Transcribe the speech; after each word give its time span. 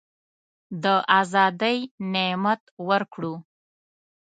د 0.83 0.85
آزادی 1.19 1.77
نعمت 2.13 2.61
ورکړو. 2.87 3.33